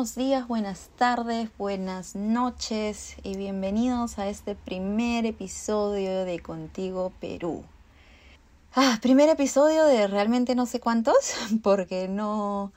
[0.00, 7.64] Buenos días, buenas tardes, buenas noches y bienvenidos a este primer episodio de Contigo Perú.
[8.74, 12.72] Ah, primer episodio de realmente no sé cuántos, porque no,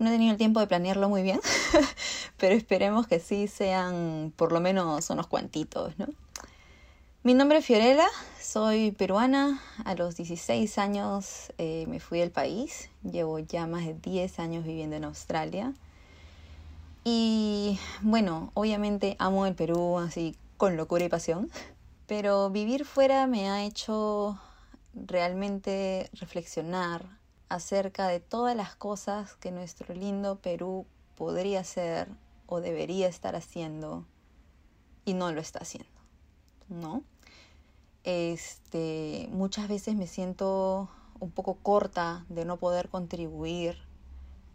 [0.00, 1.40] no he tenido el tiempo de planearlo muy bien,
[2.38, 6.08] pero esperemos que sí sean por lo menos unos cuantitos, ¿no?
[7.22, 8.08] Mi nombre es Fiorella,
[8.40, 13.94] soy peruana, a los 16 años eh, me fui del país, llevo ya más de
[13.94, 15.72] 10 años viviendo en Australia.
[17.04, 21.50] Y bueno, obviamente amo el Perú así con locura y pasión,
[22.06, 24.38] pero vivir fuera me ha hecho
[24.94, 32.08] realmente reflexionar acerca de todas las cosas que nuestro lindo Perú podría hacer
[32.46, 34.04] o debería estar haciendo
[35.04, 35.90] y no lo está haciendo,
[36.68, 37.02] ¿no?
[38.04, 40.88] Este, muchas veces me siento
[41.20, 43.76] un poco corta de no poder contribuir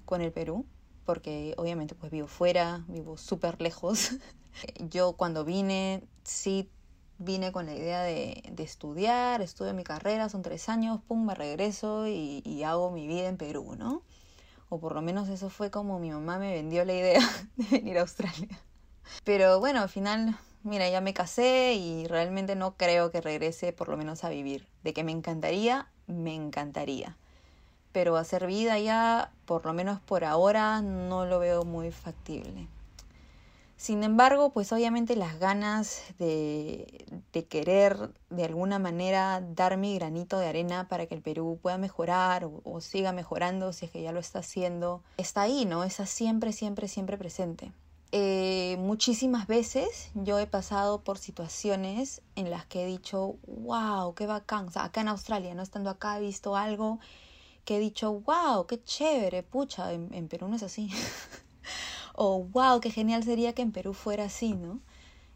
[0.05, 0.65] con el Perú
[1.05, 4.11] porque obviamente pues vivo fuera, vivo súper lejos.
[4.89, 6.69] Yo cuando vine, sí
[7.17, 11.35] vine con la idea de, de, estudiar, estudio mi carrera, son tres años, pum, me
[11.35, 14.03] regreso y, y, hago mi vida en Perú, ¿no?
[14.69, 17.21] O por lo menos eso fue como mi mamá me vendió la idea
[17.55, 18.59] de venir a Australia.
[19.23, 23.89] Pero bueno, al final, mira, ya me casé y realmente no creo que regrese por
[23.89, 24.67] lo menos a vivir.
[24.83, 27.17] De que me encantaría, me encantaría
[27.93, 32.67] pero hacer vida ya, por lo menos por ahora, no lo veo muy factible.
[33.83, 40.39] Sin embargo, pues obviamente las ganas de, de, querer de alguna manera dar mi granito
[40.39, 44.13] de arena para que el Perú pueda mejorar o, siga mejorando si es que ya
[44.13, 45.83] lo está haciendo, está ahí, ¿no?
[45.83, 47.73] Está siempre, siempre, siempre presente.
[48.13, 54.27] Eh, muchísimas veces yo he pasado por situaciones en las que he dicho, wow, qué
[54.27, 56.99] bacán, o sea, acá en Australia, no estando acá, he visto algo
[57.65, 60.89] que he dicho, wow, qué chévere, pucha, en, Perú no es así.
[62.15, 64.79] o wow, qué genial sería que en Perú fuera así, ¿no?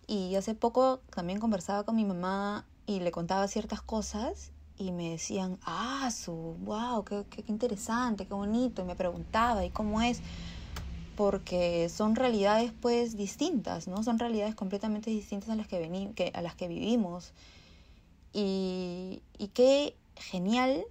[0.08, 5.12] Y hace poco también conversaba con mi mamá y le contaba ciertas cosas y me
[5.12, 8.82] decían, ah, su, wow, qué, qué, interesante, qué bonito.
[8.82, 10.22] Y me preguntaba, ¿y cómo es?
[11.16, 14.04] Porque son realidades pues distintas, ¿no?
[14.04, 17.34] Son realidades completamente distintas a las que, vení, que, a las que vivimos.
[18.34, 20.86] Y, y qué genial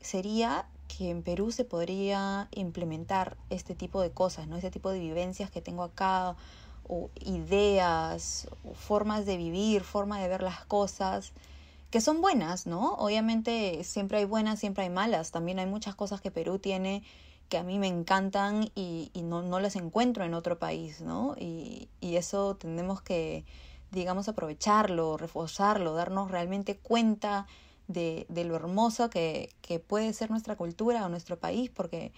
[0.00, 0.66] sería
[0.96, 4.56] que en Perú se podría implementar este tipo de cosas, ¿no?
[4.56, 6.36] Este tipo de vivencias que tengo acá,
[6.86, 11.32] o ideas, o formas de vivir, forma de ver las cosas,
[11.90, 12.94] que son buenas, ¿no?
[12.94, 15.30] Obviamente siempre hay buenas, siempre hay malas.
[15.30, 17.02] También hay muchas cosas que Perú tiene
[17.48, 21.36] que a mí me encantan y, no, no, las encuentro en otro país, ¿no?
[21.38, 23.44] Y, y eso tenemos que,
[23.90, 27.46] digamos, aprovecharlo, reforzarlo, darnos realmente cuenta
[27.92, 32.12] de, lo hermoso que, que, puede ser nuestra cultura o nuestro país, porque,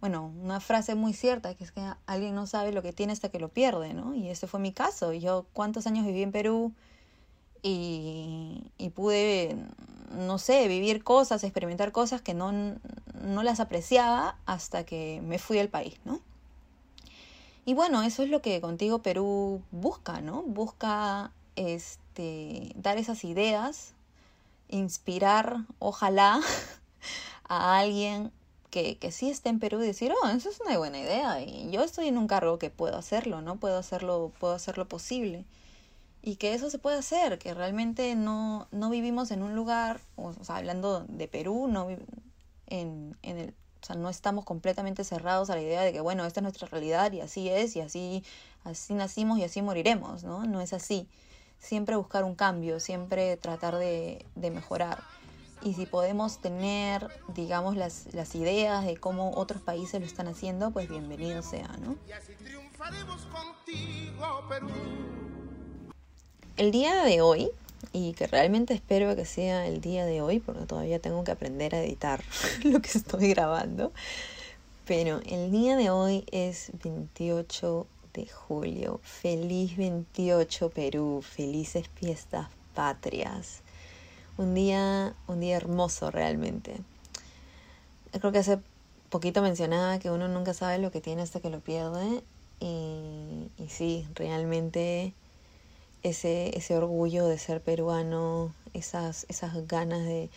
[0.00, 3.28] bueno, una frase muy cierta, que es que alguien no sabe lo que tiene hasta
[3.28, 4.14] que lo pierde, ¿no?
[4.14, 5.12] Y ese fue mi caso.
[5.12, 6.72] Yo cuántos años viví en Perú
[7.62, 9.56] y, y pude,
[10.10, 15.58] no sé, vivir cosas, experimentar cosas que no, no las apreciaba hasta que me fui
[15.58, 16.20] al país, ¿no?
[17.64, 20.42] Y bueno, eso es lo que contigo Perú busca, ¿no?
[20.42, 23.94] Busca este, dar esas ideas
[24.70, 26.40] inspirar, ojalá,
[27.48, 28.32] a alguien
[28.70, 31.70] que, que sí esté en Perú y decir, oh, eso es una buena idea y
[31.70, 33.56] yo estoy en un cargo que puedo hacerlo, ¿no?
[33.56, 35.44] Puedo hacerlo, puedo hacerlo posible.
[36.22, 40.34] Y que eso se puede hacer, que realmente no, no vivimos en un lugar, o
[40.44, 41.88] sea, hablando de Perú, no
[42.66, 46.26] en, en el, o sea, no estamos completamente cerrados a la idea de que, bueno,
[46.26, 48.22] esta es nuestra realidad y así es, y así,
[48.64, 50.44] así nacimos y así moriremos, ¿no?
[50.44, 51.08] No es así
[51.60, 55.02] siempre buscar un cambio, siempre tratar de, mejorar.
[55.62, 60.70] Y si podemos tener, digamos, las, las, ideas de cómo otros países lo están haciendo,
[60.70, 61.96] pues bienvenido sea, ¿no?
[66.56, 67.50] El día de hoy,
[67.92, 71.74] y que realmente espero que sea el día de hoy, porque todavía tengo que aprender
[71.74, 72.22] a editar
[72.64, 73.92] lo que estoy grabando,
[74.86, 79.00] pero el día de hoy es 28 de julio.
[79.02, 83.60] Feliz 28 Perú, felices fiestas patrias.
[84.36, 86.76] Un día, un día hermoso realmente.
[88.12, 88.58] Creo que hace
[89.10, 92.22] poquito mencionaba que uno nunca sabe lo que tiene hasta que lo pierde.
[92.60, 95.14] Y, sí, realmente
[96.02, 100.30] ese, ese orgullo de ser peruano, esas, esas ganas de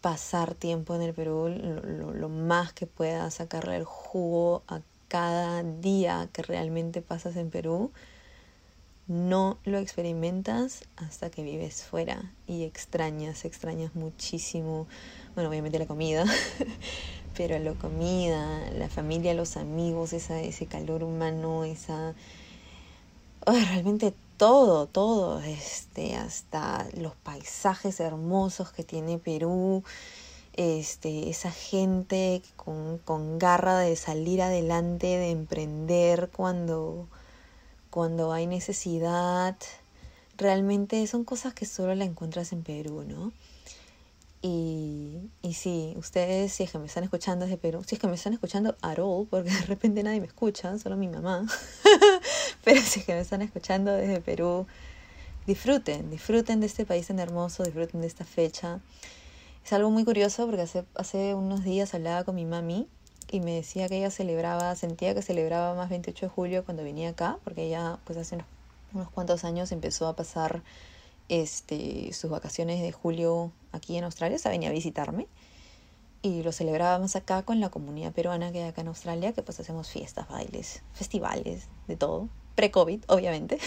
[0.00, 4.80] pasar tiempo en el Perú, lo, lo, lo más que pueda sacarle el jugo a
[5.08, 7.90] cada día que realmente pasas en Perú,
[9.08, 14.86] no lo experimentas hasta que vives fuera y extrañas, extrañas muchísimo,
[15.34, 16.26] bueno, obviamente la comida,
[17.36, 22.14] pero la comida, la familia, los amigos, ese calor humano, esa...
[23.46, 29.82] realmente todo, todo, este, hasta los paisajes hermosos que tiene Perú,
[30.58, 37.06] este, esa gente con, con garra de salir adelante, de emprender cuando,
[37.90, 39.56] cuando hay necesidad.
[40.36, 43.32] Realmente son cosas que solo la encuentras en Perú, ¿no?
[44.42, 48.08] Y, y sí, ustedes, si es que me están escuchando desde Perú, si es que
[48.08, 51.46] me están escuchando at all, porque de repente nadie me escucha, solo mi mamá,
[52.64, 54.66] pero si es que me están escuchando desde Perú,
[55.46, 58.80] disfruten, disfruten de este país tan hermoso, disfruten de esta fecha.
[59.68, 62.88] Es algo muy curioso porque hace, hace unos días hablaba con mi mami
[63.30, 67.10] y me decía que ella celebraba, sentía que celebraba más 28 de julio cuando venía
[67.10, 68.38] acá, porque ella pues hace
[68.94, 70.62] unos, cuantos años empezó a pasar
[71.28, 75.26] este, sus vacaciones de julio aquí en Australia, o sea, venía a visitarme
[76.22, 79.60] y lo celebrábamos acá con la comunidad peruana que hay acá en Australia, que pues
[79.60, 83.58] hacemos fiestas, bailes, festivales, de todo, pre-COVID, obviamente,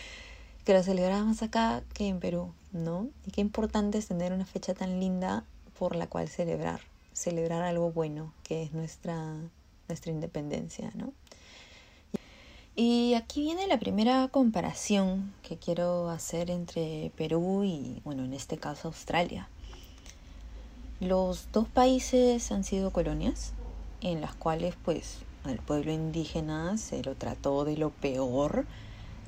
[0.64, 3.08] que lo celebrábamos acá que en Perú, ¿no?
[3.26, 5.44] Y qué importante es tener una fecha tan linda
[5.78, 6.80] por la cual celebrar,
[7.12, 9.34] celebrar algo bueno, que es nuestra,
[9.88, 11.12] nuestra independencia, ¿no?
[12.78, 18.58] Y aquí viene la primera comparación que quiero hacer entre Perú y, bueno, en este
[18.58, 19.48] caso Australia.
[21.00, 23.54] Los dos países han sido colonias
[24.02, 28.66] en las cuales pues al pueblo indígena se lo trató de lo peor,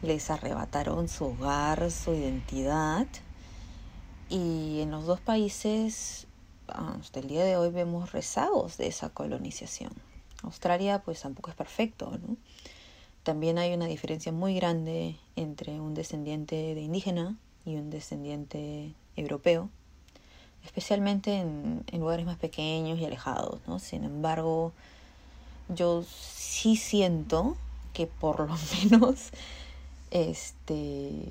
[0.02, 3.06] les arrebataron su hogar, su identidad
[4.28, 6.26] y en los dos países
[6.66, 9.92] hasta el día de hoy vemos rezagos de esa colonización.
[10.42, 12.36] Australia pues tampoco es perfecto, ¿no?
[13.22, 17.36] También hay una diferencia muy grande entre un descendiente de indígena
[17.66, 19.68] y un descendiente europeo,
[20.64, 23.60] especialmente en, lugares más pequeños y alejados.
[23.66, 23.80] ¿no?
[23.80, 24.72] Sin embargo,
[25.68, 27.56] yo sí siento
[27.92, 28.56] que por lo
[28.90, 29.30] menos
[30.10, 31.30] este,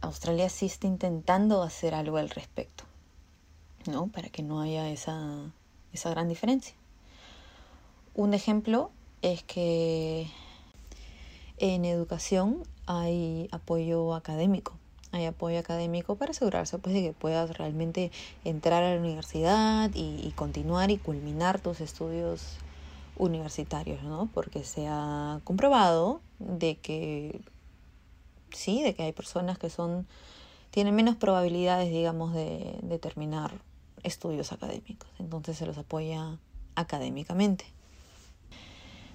[0.00, 2.84] Australia sí está intentando hacer algo al respecto,
[3.86, 4.08] ¿no?
[4.08, 5.52] Para que no haya esa,
[5.92, 6.74] esa gran diferencia.
[8.14, 8.90] Un ejemplo
[9.22, 10.28] es que
[11.58, 14.72] en educación hay apoyo académico.
[15.12, 18.12] Hay apoyo académico para asegurarse pues, de que puedas realmente
[18.44, 22.56] entrar a la universidad y, continuar y culminar tus estudios
[23.16, 24.28] universitarios, ¿no?
[24.32, 27.40] Porque se ha comprobado de que
[28.52, 30.06] sí, de que hay personas que son
[30.70, 33.52] tienen menos probabilidades, digamos, de, de terminar
[34.02, 35.08] estudios académicos.
[35.18, 36.38] Entonces se los apoya
[36.76, 37.64] académicamente.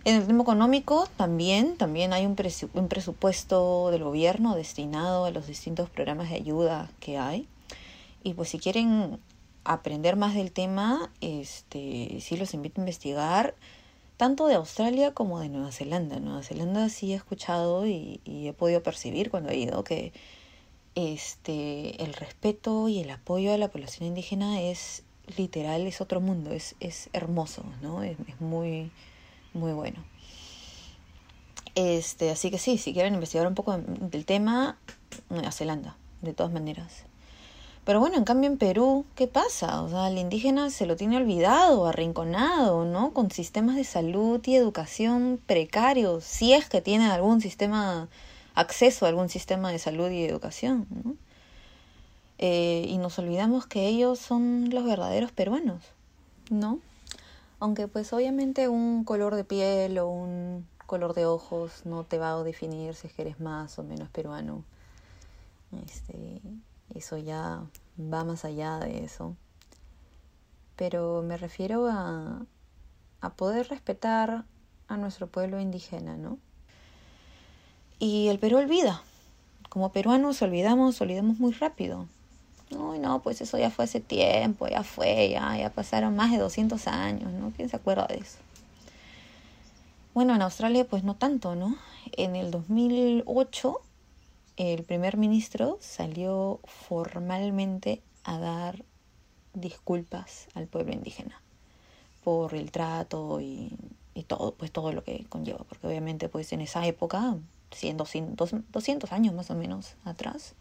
[0.06, 5.90] En el tema económico también, también hay un, presupuesto del gobierno destinado a los distintos
[5.90, 7.48] programas de ayuda que hay.
[8.22, 9.20] Y pues si quieren
[9.64, 13.56] aprender más del tema, este, sí los invito a investigar
[14.18, 16.20] tanto de Australia como de Nueva Zelanda.
[16.20, 20.14] Nueva Zelanda sí he escuchado y, he podido percibir cuando he ido que
[20.96, 25.04] este, el respeto y el apoyo a la población indígena es
[25.38, 28.04] literal, es otro mundo, es, es hermoso, ¿no?
[28.04, 28.92] es muy
[29.56, 30.04] muy bueno.
[31.74, 34.78] Este, así que sí, si quieren investigar un poco del tema,
[35.30, 37.04] Nueva Zelanda, de todas maneras.
[37.86, 39.84] Pero bueno, en cambio en Perú, ¿qué pasa?
[39.84, 43.14] O sea, el indígena se lo tiene olvidado, arrinconado, ¿no?
[43.14, 48.08] Con sistemas de salud y educación precarios, si es que tienen algún sistema,
[48.56, 51.16] acceso a algún sistema de salud y educación, ¿no?
[52.40, 55.84] Eh, y nos olvidamos que ellos son los verdaderos peruanos,
[56.50, 56.80] ¿no?
[57.60, 62.34] Aunque pues obviamente un color de piel o un color de ojos no te va
[62.34, 64.64] a definir si eres más o menos peruano.
[65.86, 66.42] Este,
[66.94, 67.64] eso ya
[68.00, 69.36] va más allá de eso.
[70.76, 72.46] Pero me refiero a,
[73.22, 74.46] a poder respetar
[74.88, 76.38] a nuestro pueblo indígena, ¿no?
[78.00, 79.02] Y el Perú olvida.
[79.70, 82.08] Como peruanos olvidamos, olvidamos muy rápido.
[82.72, 86.40] Uy, no, pues eso ya fue hace tiempo, ya fue, ya, ya pasaron más de
[86.40, 87.52] 200 años, ¿no?
[87.56, 88.38] ¿Quién se acuerda de eso?
[90.14, 91.76] Bueno, en Australia pues no tanto, ¿no?
[92.14, 93.82] En el 2008
[94.58, 98.84] el primer ministro salió formalmente a dar
[99.54, 101.42] disculpas al pueblo indígena
[102.24, 103.78] por el trato y,
[104.28, 107.38] todo, pues todo lo que conlleva, porque obviamente pues en esa época,
[107.72, 110.56] siendo 200 años más o menos atrás,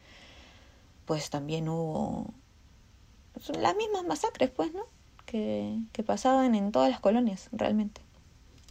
[1.06, 2.26] pues también hubo
[3.58, 4.84] las mismas masacres, pues, ¿no?
[5.26, 8.00] Que, que pasaban en todas las colonias, realmente.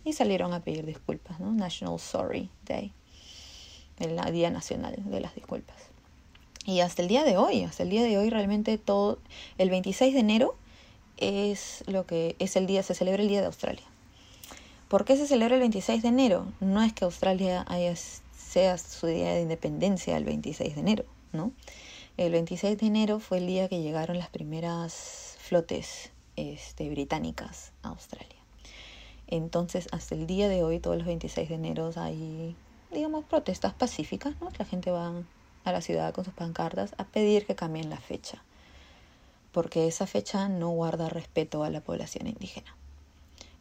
[0.06, 1.51] Y salieron a pedir disculpas, ¿no?
[1.51, 2.94] National Sorry Day,
[4.00, 5.78] el Día Nacional de las Disculpas.
[6.66, 9.20] Y hasta el día de hoy, hasta el día de hoy realmente todo,
[9.58, 10.56] el 26 de enero
[11.18, 13.84] es lo que es el día, se celebra el Día de Australia.
[14.88, 16.46] ¿Por qué se celebra el 26 de enero?
[16.60, 21.52] No es que Australia haya, sea su día de independencia el 26 de enero, ¿no?
[22.16, 27.90] El 26 de enero fue el día que llegaron las primeras flotes este, británicas a
[27.90, 28.38] Australia.
[29.28, 32.56] Entonces, hasta el día de hoy, todos los 26 de enero hay,
[32.94, 34.50] digamos, protestas pacíficas, ¿no?
[34.58, 35.14] La gente va
[35.64, 38.44] a la ciudad con sus pancartas a pedir que cambien la fecha,
[39.52, 42.76] porque esa fecha no guarda respeto a la población indígena.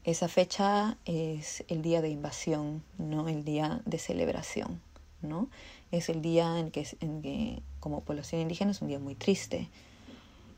[0.05, 4.81] Esa fecha es el día de invasión, no el día de celebración,
[5.21, 5.49] ¿no?
[5.93, 9.69] Es el día en que, en que como población indígena es un día muy triste.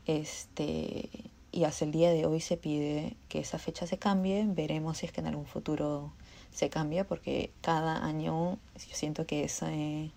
[0.07, 1.09] Este,
[1.51, 4.45] y hasta el día de hoy se pide que esa fecha se cambie.
[4.47, 6.11] Veremos si es que en algún futuro
[6.55, 10.11] se cambia, porque cada año yo siento que ese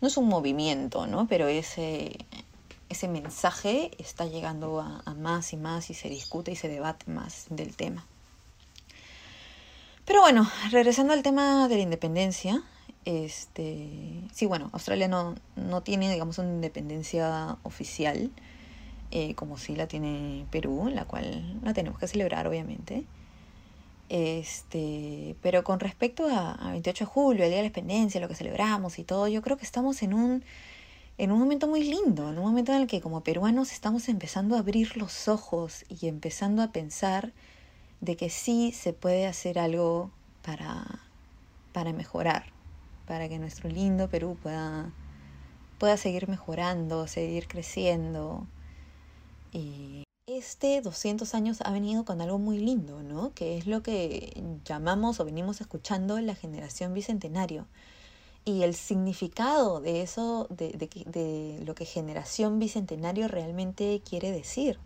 [0.00, 1.26] no es un movimiento, ¿no?
[1.26, 2.16] Pero ese,
[2.88, 7.10] ese mensaje está llegando a, a más y más y se discute y se debate
[7.10, 8.06] más del tema.
[10.04, 12.62] Pero bueno, regresando al tema de la independencia,
[13.04, 18.30] este, sí, bueno, Australia no, no tiene, digamos, una independencia oficial,
[19.10, 23.04] eh, como sí la tiene Perú, la cual la tenemos que celebrar, obviamente.
[24.08, 28.34] Este, pero con respecto a, 28 de julio, el Día de la Independencia, lo que
[28.34, 30.44] celebramos y todo, yo creo que estamos en un,
[31.18, 34.56] en un momento muy lindo, en un momento en el que como peruanos estamos empezando
[34.56, 37.32] a abrir los ojos y empezando a pensar
[38.00, 40.10] de que sí se puede hacer algo
[40.42, 41.00] para,
[41.72, 42.46] para mejorar,
[43.06, 44.90] para que nuestro lindo Perú pueda,
[45.78, 48.46] pueda seguir mejorando, seguir creciendo,
[49.52, 50.04] y
[50.38, 53.32] este 200 años ha venido con algo muy lindo, ¿no?
[53.34, 57.66] Que es lo que llamamos o venimos escuchando la generación bicentenario.
[58.44, 64.78] Y el significado de eso, de, lo que generación bicentenario realmente quiere decir,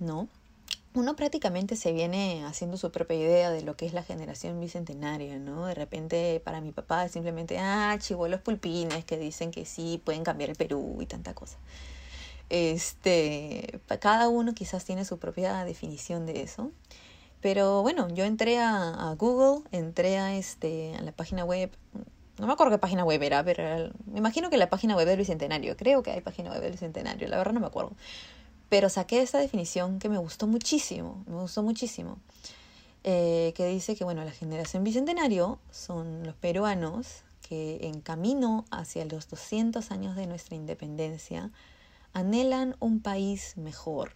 [0.00, 0.28] ¿no?
[0.94, 5.40] uno prácticamente se viene haciendo su propia idea de lo que es la generación bicentenaria,
[5.40, 5.66] ¿no?
[5.66, 10.22] De repente para mi papá es simplemente, ah, chivolos pulpines que dicen que sí, pueden
[10.22, 11.58] cambiar el Perú y tanta cosa.
[12.50, 16.70] Este, cada uno quizás tiene su propia definición de eso.
[17.40, 21.70] Pero bueno, yo entré a, Google, entré a, este, a la página web,
[22.38, 25.18] no me acuerdo qué página web era, pero me imagino que la página web del
[25.18, 27.92] Bicentenario, creo que hay página web del Bicentenario, la verdad no me acuerdo.
[28.70, 32.16] Pero saqué esta definición que me gustó muchísimo, me gustó muchísimo,
[33.04, 39.04] eh, que dice que bueno, la generación Bicentenario son los peruanos que en camino hacia
[39.04, 41.50] los 200 años de nuestra independencia,
[42.14, 44.12] anhelan un país mejor,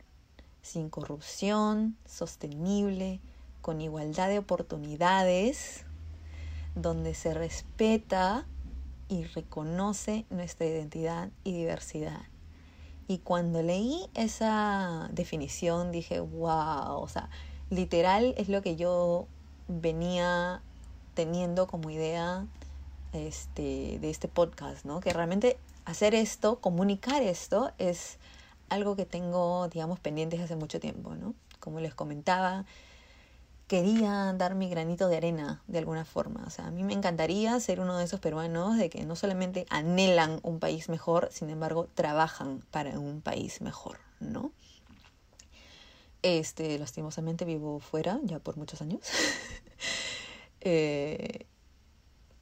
[0.62, 3.20] sin corrupción, sostenible,
[3.60, 5.84] con igualdad de oportunidades,
[6.74, 8.46] donde se respeta
[9.08, 12.22] y reconoce nuestra identidad y diversidad.
[13.08, 17.30] Y cuando leí esa definición dije, wow, o sea,
[17.70, 19.26] literal es lo que yo
[19.66, 20.62] venía
[21.14, 22.46] teniendo como idea
[23.12, 25.00] este, de este podcast, ¿no?
[25.00, 28.18] Que realmente hacer esto, comunicar esto, es
[28.68, 31.34] algo que tengo, digamos, pendientes hace mucho tiempo, ¿no?
[31.60, 32.66] Como les comentaba,
[33.68, 36.44] quería dar mi granito de arena de alguna forma.
[36.46, 39.64] O sea, a mí me encantaría ser uno de esos peruanos de que no solamente
[39.70, 44.52] anhelan un país mejor, sin embargo, trabajan para un país mejor, ¿no?
[46.20, 49.00] Este, lastimosamente vivo fuera ya por muchos años.
[50.60, 51.46] eh,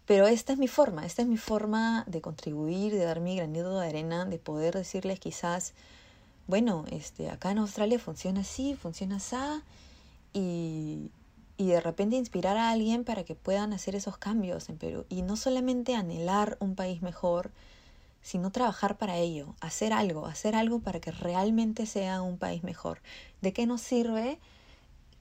[0.07, 3.79] pero esta es mi forma, esta es mi forma de contribuir, de dar mi granito
[3.79, 5.75] de arena, de poder decirles quizás,
[6.47, 9.37] bueno, este, acá en Australia funciona así, funciona así,
[10.33, 11.11] y,
[11.57, 15.07] y de repente inspirar a alguien para que puedan hacer esos cambios en Perú.
[15.09, 17.51] Y no solamente anhelar un país mejor,
[18.23, 23.01] sino trabajar para ello, hacer algo, hacer algo para que realmente sea un país mejor.
[23.41, 24.39] ¿De qué nos sirve?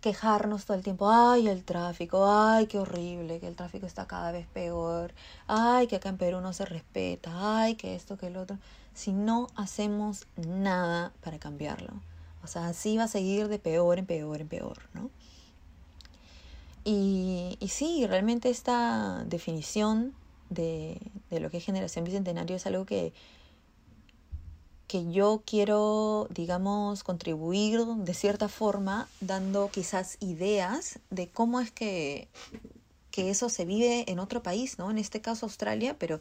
[0.06, 4.32] Quejarnos todo el tiempo, ay, el tráfico, ay, qué horrible, que el tráfico está cada
[4.32, 5.16] vez peor,
[5.48, 8.60] ay, que acá en Perú no se respeta, ay, que esto, que el otro,
[8.94, 11.92] si no hacemos nada para cambiarlo.
[12.44, 15.10] O sea, así va a seguir de peor en peor en peor, ¿no?
[16.84, 20.14] Y, sí, realmente esta definición
[20.52, 23.12] de, de lo que es generación bicentenario es algo que
[24.88, 32.28] que yo quiero, digamos, contribuir de cierta forma, dando quizás ideas de cómo es que,
[33.12, 34.92] que eso se vive en otro país, ¿no?
[34.92, 36.20] En este caso Australia, pero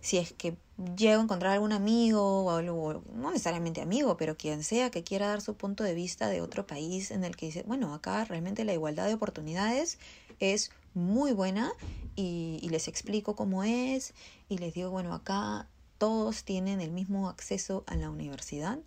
[0.00, 0.56] si es que
[0.96, 5.28] llego a encontrar algún amigo o algo, no necesariamente amigo, pero quien sea que quiera
[5.28, 8.64] dar su punto de vista de otro país en el que dice, bueno, acá realmente
[8.64, 9.98] la igualdad de oportunidades
[10.40, 11.72] es muy buena
[12.16, 14.12] y, y les explico cómo es
[14.48, 18.78] y les digo, bueno, acá todos tienen el mismo acceso a la universidad,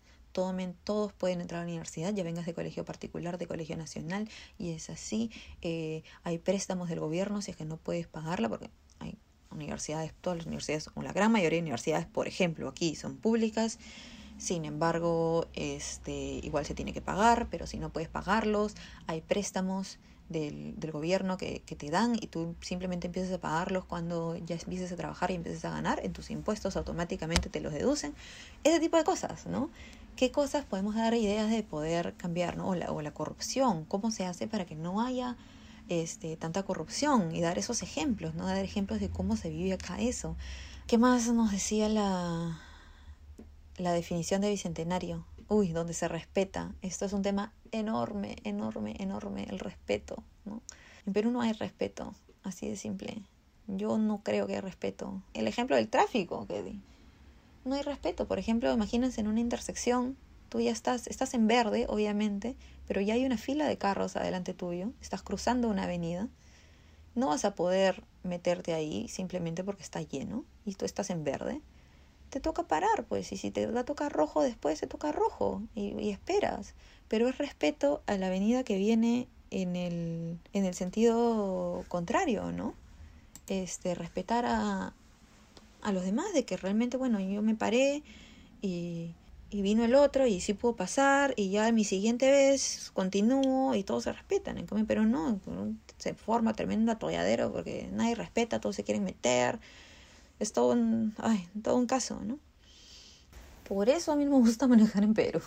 [0.83, 4.71] todos pueden entrar a la universidad, ya vengas de colegio particular, de colegio nacional, y
[4.71, 5.31] es así.
[5.61, 9.17] Eh, hay préstamos del gobierno si es que no puedes pagarla, porque hay
[9.49, 13.79] universidades, todas las universidades, o la gran mayoría de universidades, por ejemplo, aquí son públicas.
[14.37, 18.75] Sin embargo, este, igual se tiene que pagar, pero si no puedes pagarlos,
[19.07, 19.97] hay préstamos
[20.29, 24.55] del, del gobierno que, que, te dan y tú simplemente empiezas a pagarlos cuando ya
[24.55, 28.13] empieces a trabajar y empieces a ganar, en tus impuestos automáticamente te los deducen.
[28.63, 29.69] Ese tipo de cosas, ¿no?
[30.15, 32.69] ¿Qué cosas podemos dar ideas de poder cambiar, ¿no?
[32.69, 35.37] O la, o la corrupción, ¿cómo se hace para que no haya
[35.89, 37.33] este, tanta corrupción?
[37.33, 38.45] Y dar esos ejemplos, ¿no?
[38.47, 40.35] Dar ejemplos de cómo se vive acá eso.
[40.87, 42.59] ¿Qué más nos decía la,
[43.77, 45.25] la definición de bicentenario?
[45.49, 46.73] Uy, donde se respeta.
[46.81, 50.61] Esto es un tema enorme, enorme, enorme, el respeto, ¿no?
[51.05, 52.13] En Perú no hay respeto,
[52.43, 53.21] así de simple.
[53.67, 55.21] Yo no creo que haya respeto.
[55.33, 56.81] El ejemplo del tráfico que di.
[57.65, 58.27] No hay respeto.
[58.27, 60.17] Por ejemplo, imagínense en una intersección,
[60.49, 62.55] tú ya estás, estás en verde, obviamente,
[62.87, 66.29] pero ya hay una fila de carros adelante tuyo, estás cruzando una avenida.
[67.15, 71.61] No vas a poder meterte ahí simplemente porque está lleno y tú estás en verde
[72.29, 75.61] te toca parar, pues, y si te va a tocar rojo después, te toca rojo,
[75.75, 76.73] y, esperas.
[77.07, 82.73] Pero es respeto a la avenida que viene en el, en el sentido contrario, ¿no?
[83.47, 84.93] Este, respetar a,
[85.81, 88.03] a los demás, de que realmente, bueno, yo me paré
[88.61, 89.13] y,
[89.49, 93.83] y vino el otro y sí puedo pasar y ya mi siguiente vez continúo y
[93.83, 94.57] todos se respetan.
[94.57, 95.39] En cambio, pero no,
[95.97, 99.59] se forma tremendo atolladero porque nadie respeta, todos se quieren meter
[100.39, 102.39] es todo un, ay, todo un caso, ¿no?
[103.67, 105.41] Por eso a mí me gusta manejar en Perú.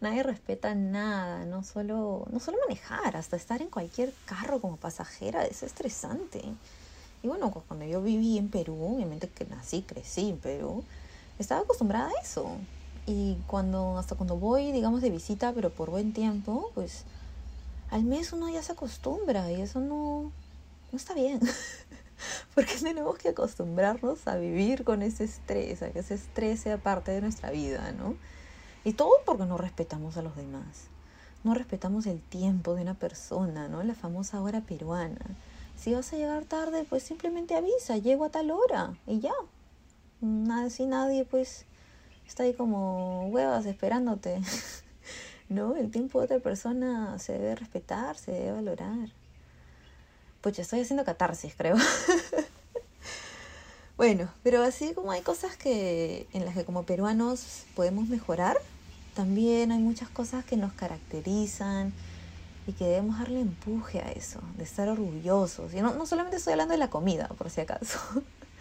[0.00, 5.44] Nadie respeta nada, no solo, no solo manejar, hasta estar en cualquier carro como pasajera
[5.44, 6.42] es estresante.
[7.22, 10.84] Y bueno, cuando yo viví en Perú, obviamente que nací, crecí en Perú,
[11.38, 12.56] estaba acostumbrada a eso.
[13.06, 17.04] Y cuando, hasta cuando voy, digamos, de visita, pero por buen tiempo, pues
[17.90, 20.32] al mes uno ya se acostumbra y eso no,
[20.92, 21.40] no está bien.
[22.54, 27.12] porque tenemos que acostumbrarnos a vivir con ese estrés, a que ese estrés sea parte
[27.12, 28.16] de nuestra vida, ¿no?
[28.84, 30.88] Y todo porque no respetamos a los demás.
[31.42, 33.82] No respetamos el tiempo de una persona, ¿no?
[33.82, 35.36] La famosa hora peruana.
[35.76, 39.34] Si vas a llegar tarde, pues simplemente avisa, llego a tal hora y ya.
[40.20, 41.66] Nada, si nadie, pues,
[42.26, 44.40] está ahí como huevas esperándote.
[45.48, 45.76] ¿No?
[45.76, 49.10] El tiempo de otra persona se debe respetar, se debe valorar.
[50.44, 51.74] Pues estoy haciendo catarsis, creo.
[53.96, 58.58] bueno, pero así como hay cosas que en las que como peruanos podemos mejorar,
[59.14, 61.94] también hay muchas cosas que nos caracterizan
[62.66, 65.72] y que debemos darle empuje a eso, de estar orgullosos.
[65.72, 67.98] Y no, no solamente estoy hablando de la comida, por si acaso.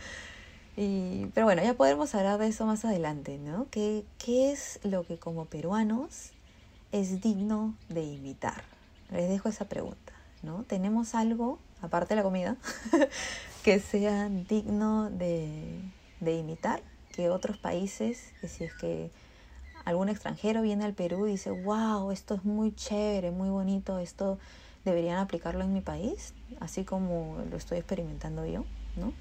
[0.78, 3.68] y, pero bueno, ya podremos hablar de eso más adelante, ¿no?
[3.72, 6.30] ¿Qué, ¿Qué es lo que como peruanos
[6.94, 8.64] es digno de imitar?
[9.12, 10.64] Les dejo esa pregunta, ¿no?
[10.64, 12.56] ¿Tenemos algo aparte de la comida,
[13.64, 15.82] que sea digno de,
[16.22, 19.12] imitar, que otros países, que si es que
[19.86, 24.40] algún extranjero viene al Perú y dice, wow, esto es muy chévere, muy bonito, esto
[24.86, 28.64] deberían aplicarlo en mi país, así como lo estoy experimentando yo,
[28.96, 29.14] ¿no?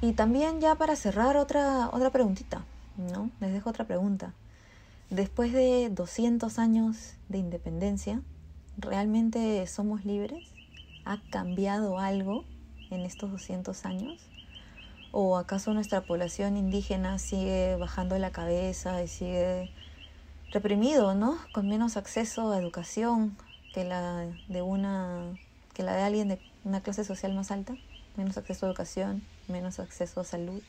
[0.00, 2.64] Y también ya para cerrar otra, otra preguntita,
[2.96, 3.30] ¿no?
[3.40, 4.32] Les dejo otra pregunta.
[5.10, 8.22] Después de 200 años de independencia,
[8.78, 10.49] ¿realmente somos libres?
[11.04, 12.44] ¿Ha cambiado algo
[12.90, 14.18] en estos 200 años?
[15.12, 19.70] ¿O acaso nuestra población indígena sigue bajando la cabeza y sigue
[20.52, 21.38] reprimido, ¿no?
[21.52, 23.36] Con menos acceso a educación
[23.72, 25.38] que la de una
[25.74, 27.76] que la de alguien de una clase social más alta,
[28.16, 30.62] menos acceso a educación, menos acceso a salud.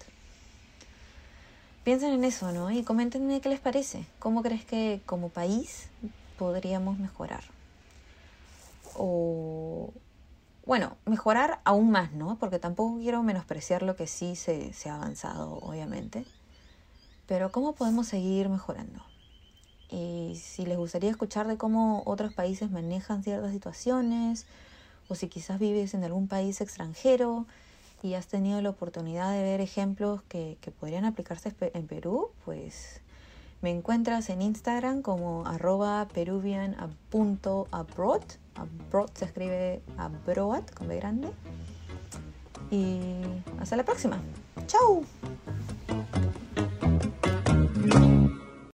[1.83, 2.69] Piensen en eso, ¿no?
[2.69, 4.05] Y coméntenme qué les parece.
[4.19, 5.89] ¿Cómo crees que como país
[6.37, 7.43] podríamos mejorar?
[8.95, 9.91] O,
[10.65, 12.37] bueno, mejorar aún más, ¿no?
[12.39, 16.25] Porque tampoco quiero menospreciar lo que sí se, se ha avanzado, obviamente.
[17.27, 18.99] Pero ¿cómo podemos seguir mejorando?
[19.89, 24.45] Y si les gustaría escuchar de cómo otros países manejan ciertas situaciones,
[25.09, 27.45] o si quizás vives en algún país extranjero
[28.01, 33.01] y has tenido la oportunidad de ver ejemplos que, que podrían aplicarse en Perú, pues
[33.61, 38.21] me encuentras en Instagram como arroba peruvian.abroad.
[38.55, 41.29] Abroad se escribe Abroad con B grande.
[42.69, 43.21] Y
[43.59, 44.19] hasta la próxima.
[44.67, 45.03] ¡Chao!